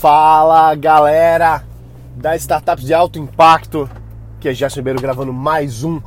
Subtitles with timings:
[0.00, 1.64] Fala galera
[2.14, 3.90] das startups de alto impacto,
[4.38, 6.00] que é Gerson Ribeiro gravando mais um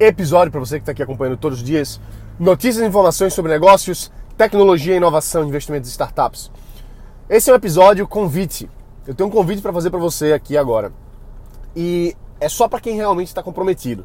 [0.00, 2.00] episódio para você que está aqui acompanhando todos os dias.
[2.40, 6.50] Notícias e informações sobre negócios, tecnologia, inovação, investimentos e startups.
[7.30, 8.68] Esse é um episódio convite.
[9.06, 10.92] Eu tenho um convite para fazer para você aqui agora.
[11.76, 14.04] E é só para quem realmente está comprometido.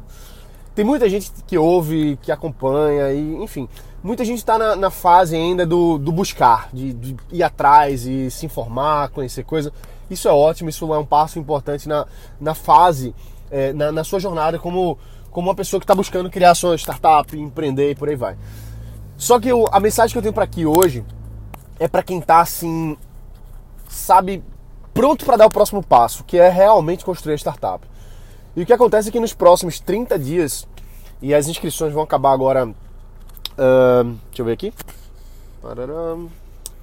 [0.74, 3.68] Tem muita gente que ouve, que acompanha, e enfim,
[4.02, 8.30] muita gente está na, na, fase ainda do, do buscar, de, de, ir atrás e
[8.30, 9.70] se informar, conhecer coisa.
[10.10, 12.06] Isso é ótimo, isso é um passo importante na,
[12.40, 13.14] na fase,
[13.50, 14.98] é, na, na, sua jornada como,
[15.30, 18.36] como uma pessoa que está buscando criar sua startup, empreender e por aí vai.
[19.18, 21.04] Só que eu, a mensagem que eu tenho para aqui hoje
[21.78, 22.96] é para quem está assim,
[23.88, 24.42] sabe,
[24.94, 27.91] pronto para dar o próximo passo, que é realmente construir a startup.
[28.54, 30.66] E o que acontece é que nos próximos 30 dias,
[31.20, 32.66] e as inscrições vão acabar agora.
[32.66, 34.72] Uh, deixa eu ver aqui.
[35.62, 36.28] Pararam.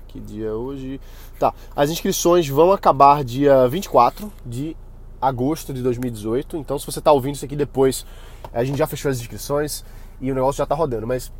[0.07, 0.99] Que dia é hoje?
[1.37, 4.75] Tá, as inscrições vão acabar dia 24 de
[5.21, 6.57] agosto de 2018.
[6.57, 8.05] Então, se você está ouvindo isso aqui depois,
[8.51, 9.85] a gente já fechou as inscrições
[10.19, 11.05] e o negócio já está rodando.
[11.05, 11.31] Mas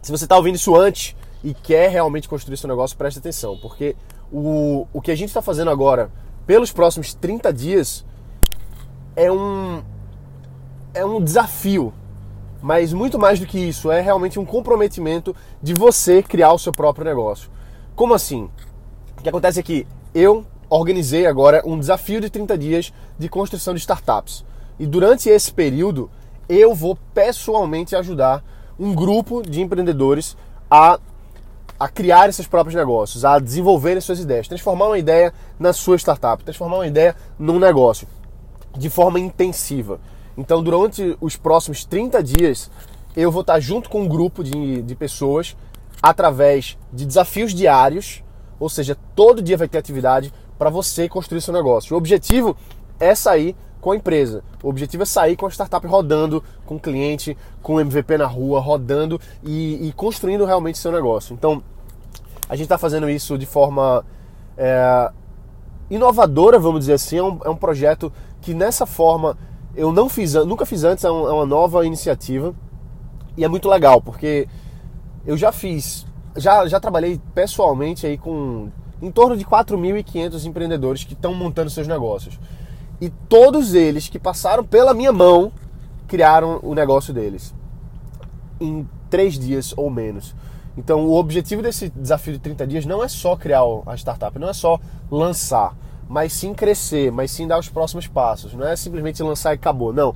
[0.00, 3.94] se você está ouvindo isso antes e quer realmente construir seu negócio, preste atenção, porque
[4.32, 6.10] o, o que a gente está fazendo agora,
[6.46, 8.04] pelos próximos 30 dias,
[9.18, 9.82] é um
[10.94, 11.92] é um desafio,
[12.62, 16.72] mas muito mais do que isso, é realmente um comprometimento de você criar o seu
[16.72, 17.50] próprio negócio.
[17.96, 18.48] Como assim?
[19.18, 23.74] O que acontece é que eu organizei agora um desafio de 30 dias de construção
[23.74, 24.44] de startups.
[24.78, 26.08] E durante esse período,
[26.48, 28.42] eu vou pessoalmente ajudar
[28.78, 30.36] um grupo de empreendedores
[30.70, 30.98] a,
[31.78, 36.42] a criar seus próprios negócios, a desenvolverem suas ideias, transformar uma ideia na sua startup,
[36.44, 38.06] transformar uma ideia num negócio
[38.78, 40.00] de forma intensiva.
[40.36, 42.70] Então, durante os próximos 30 dias,
[43.16, 45.56] eu vou estar junto com um grupo de, de pessoas
[46.00, 48.22] através de desafios diários,
[48.60, 51.94] ou seja, todo dia vai ter atividade para você construir seu negócio.
[51.94, 52.56] O objetivo
[53.00, 54.42] é sair com a empresa.
[54.62, 58.26] O objetivo é sair com a startup rodando, com o cliente, com o MVP na
[58.26, 61.34] rua, rodando e, e construindo realmente seu negócio.
[61.34, 61.62] Então,
[62.48, 64.04] a gente está fazendo isso de forma
[64.56, 65.10] é,
[65.90, 67.18] inovadora, vamos dizer assim.
[67.18, 68.12] É um, é um projeto
[68.48, 69.36] que nessa forma
[69.76, 72.54] eu não fiz, nunca fiz antes, é, é uma nova iniciativa.
[73.36, 74.48] E é muito legal porque
[75.26, 78.70] eu já fiz, já, já trabalhei pessoalmente aí com
[79.02, 82.40] em torno de 4.500 empreendedores que estão montando seus negócios.
[82.98, 85.52] E todos eles que passaram pela minha mão
[86.06, 87.54] criaram o negócio deles
[88.58, 90.34] em três dias ou menos.
[90.74, 94.48] Então, o objetivo desse desafio de 30 dias não é só criar a startup, não
[94.48, 94.80] é só
[95.10, 95.76] lançar
[96.08, 98.54] mas sim crescer, mas sim dar os próximos passos.
[98.54, 99.92] Não é simplesmente lançar e acabou.
[99.92, 100.14] Não.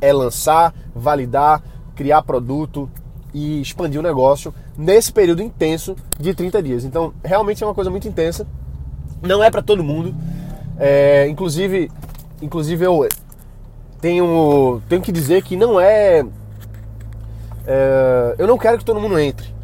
[0.00, 1.62] É lançar, validar,
[1.94, 2.88] criar produto
[3.32, 6.84] e expandir o negócio nesse período intenso de 30 dias.
[6.84, 8.46] Então, realmente é uma coisa muito intensa.
[9.22, 10.14] Não é para todo mundo.
[10.78, 11.90] É, inclusive,
[12.40, 13.06] inclusive eu
[14.00, 16.24] tenho, tenho que dizer que não é,
[17.66, 19.54] é, Eu não quero que todo mundo entre.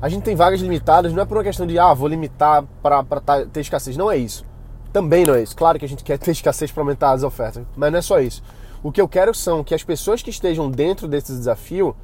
[0.00, 3.04] A gente tem vagas limitadas, não é por uma questão de, ah, vou limitar para
[3.52, 3.96] ter escassez.
[3.96, 4.44] Não é isso.
[4.92, 5.56] Também não é isso.
[5.56, 8.20] Claro que a gente quer ter escassez para aumentar as ofertas, mas não é só
[8.20, 8.42] isso.
[8.82, 11.94] O que eu quero são que as pessoas que estejam dentro desse desafio,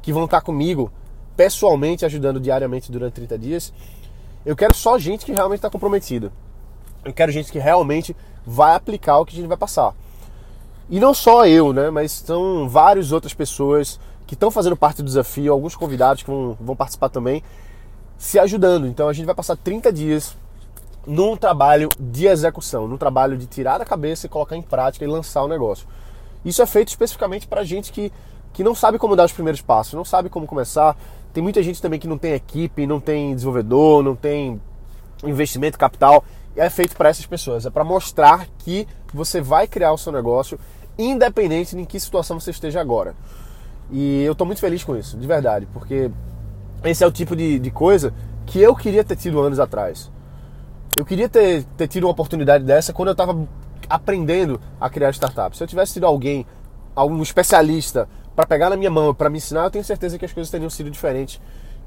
[0.00, 0.90] que vão estar comigo
[1.36, 3.72] pessoalmente ajudando diariamente durante 30 dias,
[4.44, 6.32] eu quero só gente que realmente está comprometida.
[7.04, 9.94] Eu quero gente que realmente vai aplicar o que a gente vai passar.
[10.88, 11.90] E não só eu, né?
[11.90, 16.56] Mas são várias outras pessoas que estão fazendo parte do desafio, alguns convidados que vão,
[16.60, 17.42] vão participar também,
[18.16, 18.86] se ajudando.
[18.86, 20.36] Então a gente vai passar 30 dias
[21.06, 25.08] num trabalho de execução, num trabalho de tirar da cabeça e colocar em prática e
[25.08, 25.86] lançar o negócio.
[26.44, 28.12] Isso é feito especificamente para gente que,
[28.52, 30.96] que não sabe como dar os primeiros passos, não sabe como começar.
[31.32, 34.60] Tem muita gente também que não tem equipe, não tem desenvolvedor, não tem
[35.24, 36.24] investimento, capital.
[36.56, 37.66] É feito para essas pessoas.
[37.66, 40.58] É para mostrar que você vai criar o seu negócio,
[40.98, 43.14] independente de em que situação você esteja agora.
[43.90, 46.10] E eu estou muito feliz com isso, de verdade, porque
[46.84, 48.14] esse é o tipo de, de coisa
[48.46, 50.10] que eu queria ter tido anos atrás.
[51.00, 53.48] Eu queria ter, ter tido uma oportunidade dessa quando eu estava
[53.88, 55.56] aprendendo a criar startups.
[55.56, 56.44] Se eu tivesse tido alguém,
[56.94, 58.06] algum especialista
[58.36, 60.68] para pegar na minha mão para me ensinar, eu tenho certeza que as coisas teriam
[60.68, 61.40] sido diferentes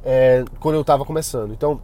[0.04, 1.54] é, quando eu estava começando.
[1.54, 1.80] Então,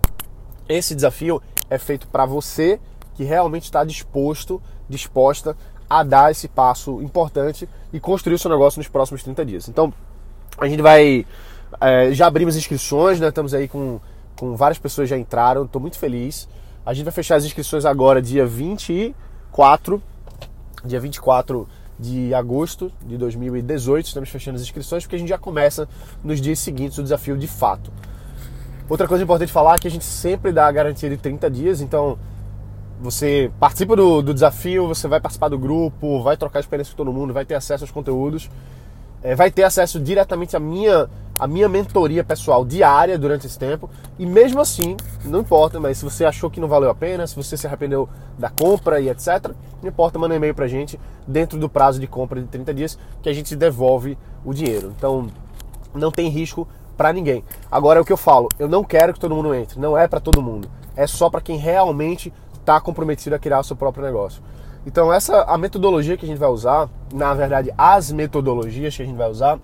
[0.68, 1.40] esse desafio
[1.70, 2.80] é feito para você
[3.14, 4.60] que realmente está disposto,
[4.90, 5.56] disposta
[5.88, 9.70] a dar esse passo importante e construir o seu negócio nos próximos 30 dias.
[9.70, 9.94] Então,
[10.58, 11.28] a gente vai.
[11.80, 13.28] É, já abrimos inscrições, né?
[13.28, 14.00] Estamos aí com,
[14.36, 16.50] com várias pessoas já entraram, estou muito feliz.
[16.86, 20.02] A gente vai fechar as inscrições agora, dia 24,
[20.84, 21.68] dia 24
[22.00, 24.06] de agosto de 2018.
[24.08, 25.88] Estamos fechando as inscrições porque a gente já começa
[26.24, 27.92] nos dias seguintes o desafio de fato.
[28.88, 31.82] Outra coisa importante falar é que a gente sempre dá a garantia de 30 dias,
[31.82, 32.18] então
[33.00, 37.14] você participa do, do, desafio, você vai participar do grupo, vai trocar experiência com todo
[37.14, 38.50] mundo, vai ter acesso aos conteúdos,
[39.22, 41.08] é, vai ter acesso diretamente à minha,
[41.40, 43.90] à minha mentoria pessoal diária durante esse tempo.
[44.20, 47.36] E mesmo assim, não importa, mas se você achou que não valeu a pena, se
[47.36, 49.52] você se arrependeu da compra e etc.,
[49.82, 53.00] não importa, manda um e-mail pra gente dentro do prazo de compra de 30 dias
[53.22, 54.94] que a gente devolve o dinheiro.
[54.96, 55.28] Então,
[55.94, 57.44] não tem risco para ninguém.
[57.72, 60.08] Agora é o que eu falo, eu não quero que todo mundo entre, não é
[60.08, 60.70] para todo mundo.
[60.98, 64.44] É só para quem realmente está comprometido a criar o seu próprio negócio.
[64.86, 69.06] Então essa a metodologia que a gente vai usar, na verdade as metodologias que a
[69.06, 69.60] gente vai usar,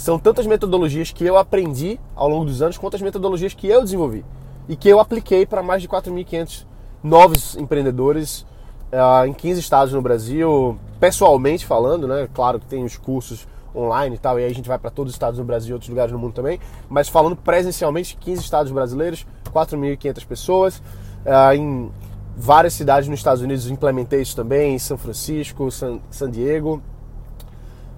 [0.00, 3.82] são tantas metodologias que eu aprendi ao longo dos anos quanto as metodologias que eu
[3.82, 4.24] desenvolvi
[4.66, 6.64] e que eu apliquei para mais de 4.500
[7.02, 8.46] novos empreendedores
[8.90, 12.26] uh, em 15 estados no Brasil, pessoalmente falando, né?
[12.32, 15.10] Claro que tem os cursos online e tal, e aí a gente vai para todos
[15.10, 16.58] os estados no Brasil e outros lugares no mundo também,
[16.88, 21.92] mas falando presencialmente, 15 estados brasileiros, 4.500 pessoas, uh, em
[22.34, 26.82] várias cidades nos Estados Unidos implementei isso também, São Francisco, San, San Diego,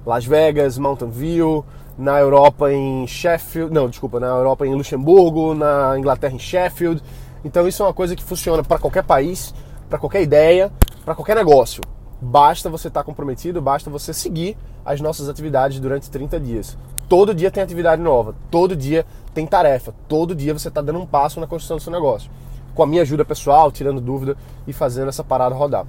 [0.05, 1.65] Las Vegas, Mountain View,
[1.99, 7.03] na Europa em Sheffield, não, desculpa, na Europa em Luxemburgo, na Inglaterra em Sheffield.
[7.45, 9.55] Então isso é uma coisa que funciona para qualquer país,
[9.89, 10.73] para qualquer ideia,
[11.05, 11.83] para qualquer negócio.
[12.21, 16.79] Basta você estar tá comprometido, basta você seguir as nossas atividades durante 30 dias.
[17.09, 19.05] Todo dia tem atividade nova, todo dia
[19.35, 22.31] tem tarefa, todo dia você está dando um passo na construção do seu negócio
[22.75, 24.37] com a minha ajuda pessoal, tirando dúvida
[24.67, 25.87] e fazendo essa parada rodar.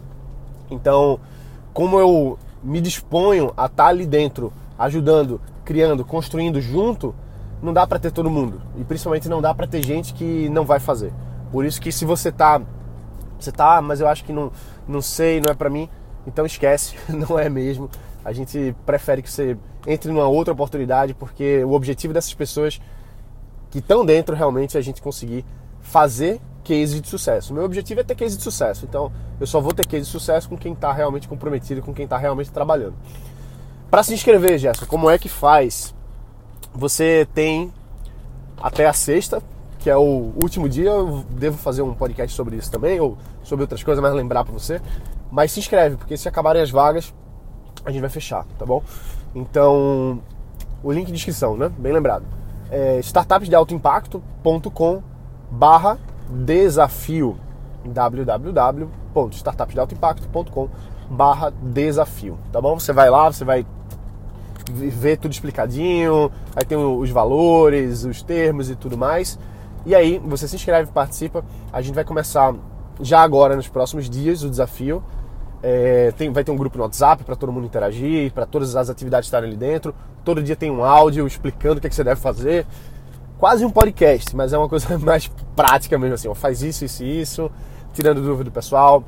[0.70, 1.20] Então,
[1.74, 7.16] como eu me disponho a estar tá ali dentro, ajudando, criando, construindo junto,
[7.62, 8.62] não dá para ter todo mundo.
[8.78, 11.14] E principalmente não dá para ter gente que não vai fazer.
[11.52, 12.62] Por isso que se você tá
[13.40, 14.52] você tá, mas eu acho que não
[14.88, 15.90] não sei, não é para mim,
[16.28, 17.90] então esquece, não é mesmo.
[18.24, 22.82] A gente prefere que você entre numa outra oportunidade, porque o objetivo dessas pessoas
[23.70, 25.46] que estão dentro realmente é a gente conseguir
[25.82, 27.54] fazer case de sucesso.
[27.54, 28.86] Meu objetivo é ter case de sucesso.
[28.86, 32.06] Então, eu só vou ter case de sucesso com quem está realmente comprometido, com quem
[32.06, 32.96] está realmente trabalhando.
[33.94, 35.94] Para se inscrever, Gerson, como é que faz?
[36.74, 37.72] Você tem
[38.60, 39.40] até a sexta,
[39.78, 40.90] que é o último dia.
[40.90, 44.52] Eu devo fazer um podcast sobre isso também, ou sobre outras coisas, mas lembrar para
[44.52, 44.82] você.
[45.32, 47.14] Mas se inscreve, porque se acabarem as vagas,
[47.86, 48.82] a gente vai fechar, tá bom?
[49.36, 50.24] Então,
[50.82, 51.72] o link de inscrição, né?
[51.78, 52.26] Bem lembrado.
[52.72, 55.04] É startupsdealtoimpacto.com
[55.52, 56.00] barra
[56.32, 57.38] desafio
[57.86, 60.70] www.startupsdealtoimpacto.com
[61.12, 62.80] barra desafio, tá bom?
[62.80, 63.64] Você vai lá, você vai
[64.72, 69.38] ver tudo explicadinho, aí tem os valores, os termos e tudo mais.
[69.86, 71.44] E aí você se inscreve, participa.
[71.72, 72.54] A gente vai começar
[73.02, 75.04] já agora nos próximos dias o desafio.
[75.62, 78.90] É, tem, vai ter um grupo no WhatsApp para todo mundo interagir, para todas as
[78.90, 79.94] atividades estarem ali dentro.
[80.24, 82.66] Todo dia tem um áudio explicando o que, é que você deve fazer
[83.38, 86.28] quase um podcast, mas é uma coisa mais prática mesmo assim.
[86.30, 87.52] Ó, faz isso, isso e isso,
[87.94, 89.04] tirando dúvida do pessoal.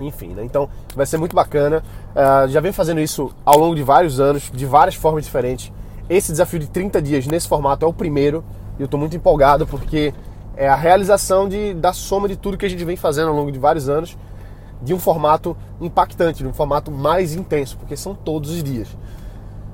[0.00, 0.44] Enfim, né?
[0.44, 1.82] Então vai ser muito bacana.
[2.14, 5.72] Uh, já venho fazendo isso ao longo de vários anos, de várias formas diferentes.
[6.08, 8.44] Esse desafio de 30 dias nesse formato é o primeiro
[8.78, 10.14] e eu estou muito empolgado porque
[10.56, 13.52] é a realização de, da soma de tudo que a gente vem fazendo ao longo
[13.52, 14.16] de vários anos
[14.80, 18.88] de um formato impactante, de um formato mais intenso, porque são todos os dias.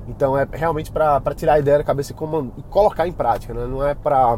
[0.07, 2.15] Então é realmente para tirar a ideia da cabeça e,
[2.59, 3.65] e colocar em prática, né?
[3.65, 4.37] não é para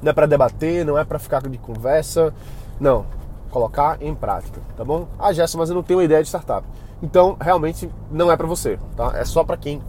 [0.00, 2.34] não é para debater, não é para ficar de conversa,
[2.80, 3.06] não,
[3.52, 5.06] colocar em prática, tá bom?
[5.18, 6.66] Ah, Gerson, mas eu não tenho uma ideia de startup.
[7.02, 9.12] Então, realmente não é para você, tá?
[9.14, 9.80] É só para quem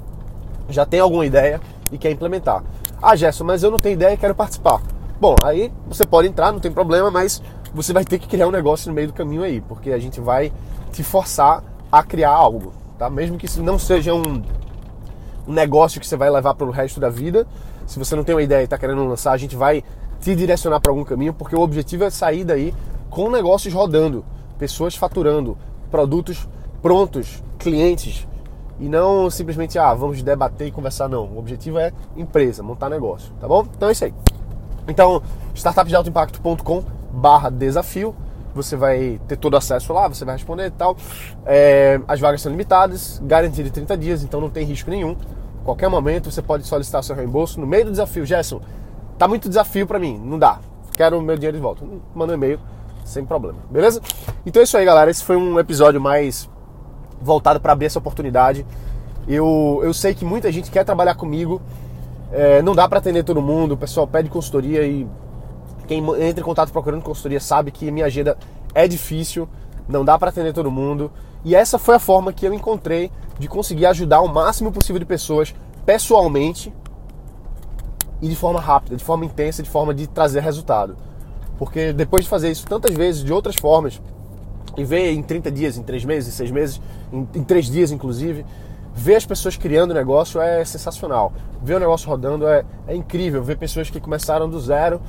[0.70, 1.60] já tem alguma ideia
[1.92, 2.64] e quer implementar.
[3.02, 4.82] Ah, Gerson, mas eu não tenho ideia e quero participar.
[5.20, 7.42] Bom, aí você pode entrar, não tem problema, mas
[7.74, 10.20] você vai ter que criar um negócio no meio do caminho aí, porque a gente
[10.20, 10.52] vai
[10.92, 13.10] te forçar a criar algo, tá?
[13.10, 14.44] Mesmo que isso não seja um
[15.48, 17.46] um negócio que você vai levar para o resto da vida.
[17.86, 19.84] Se você não tem uma ideia e está querendo lançar, a gente vai
[20.22, 22.74] te direcionar para algum caminho, porque o objetivo é sair daí
[23.14, 24.26] com negócios rodando,
[24.58, 25.56] pessoas faturando,
[25.92, 26.50] produtos
[26.82, 28.28] prontos, clientes,
[28.80, 31.26] e não simplesmente, ah, vamos debater e conversar, não.
[31.26, 33.68] O objetivo é empresa, montar negócio, tá bom?
[33.78, 34.14] Então é isso aí.
[34.88, 35.22] Então,
[35.54, 38.16] startupsdealtoimpacto.com barra desafio,
[38.56, 40.98] você vai ter todo acesso lá, você vai responder e tal.
[41.46, 45.16] É, as vagas são limitadas, garantia de 30 dias, então não tem risco nenhum.
[45.64, 48.26] Qualquer momento você pode solicitar seu reembolso no meio do desafio.
[48.26, 48.60] Gerson,
[49.20, 50.60] tá muito desafio para mim, não dá.
[50.98, 51.86] Quero o meu dinheiro de volta.
[52.16, 52.60] Manda um e-mail,
[53.06, 54.02] sem problema, beleza?
[54.46, 55.10] Então é isso aí, galera.
[55.10, 56.50] Esse foi um episódio mais
[57.22, 58.66] voltado para abrir essa oportunidade.
[59.28, 61.62] Eu, eu sei que muita gente quer trabalhar comigo,
[62.32, 65.08] é, não dá para atender todo mundo, o pessoal pede consultoria e
[65.88, 68.38] quem entra em contato procurando consultoria sabe que minha agenda
[68.74, 69.48] é difícil,
[69.88, 71.12] não dá para atender todo mundo.
[71.46, 75.06] E essa foi a forma que eu encontrei de conseguir ajudar o máximo possível de
[75.06, 75.54] pessoas
[75.86, 76.74] pessoalmente
[78.22, 80.96] e de forma rápida, de forma intensa, de forma de trazer resultado.
[81.58, 84.02] Porque depois de fazer isso tantas vezes, de outras formas,
[84.76, 86.82] e ver em 30 dias, em 3 meses, em 6 meses,
[87.12, 88.46] em, em 3 dias inclusive,
[88.94, 91.32] ver as pessoas criando negócio é sensacional.
[91.62, 93.44] Ver o negócio rodando é, é incrível.
[93.44, 95.02] Ver pessoas que começaram do zero,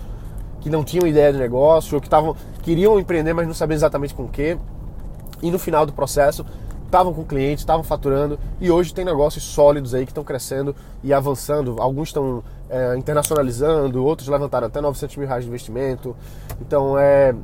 [0.60, 4.14] que não tinham ideia de negócio, ou que tavam, queriam empreender, mas não sabiam exatamente
[4.14, 4.56] com o que.
[5.42, 6.44] E no final do processo,
[6.94, 11.12] estavam com clientes, estavam faturando e hoje tem negócios sólidos aí que estão crescendo e
[11.12, 11.74] avançando.
[11.80, 16.14] Alguns estão é, internacionalizando, outros levantaram até 900 mil reais de investimento.
[16.60, 17.34] Então é,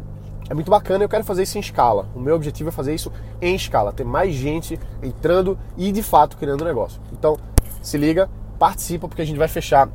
[0.49, 1.02] é muito bacana.
[1.02, 2.07] Eu quero fazer isso em escala.
[2.14, 3.11] O meu objetivo é fazer isso
[3.42, 7.00] em escala, ter mais gente entrando e de fato criando negócio.
[7.12, 7.37] Então
[7.83, 9.88] se liga, participa porque a gente vai fechar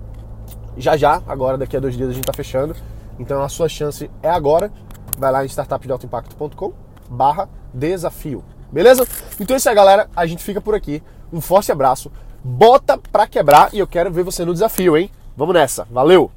[0.76, 1.22] já já.
[1.26, 2.76] Agora daqui a dois dias a gente está fechando.
[3.18, 4.70] Então a sua chance é agora.
[5.18, 8.44] Vai lá em startupdealtoimpacto.com/barra desafio.
[8.72, 9.08] Beleza?
[9.40, 10.10] Então é isso aí, galera.
[10.16, 11.02] A gente fica por aqui.
[11.32, 12.12] Um forte abraço.
[12.44, 15.10] Bota pra quebrar e eu quero ver você no desafio, hein?
[15.36, 15.88] Vamos nessa.
[15.90, 16.32] Valeu!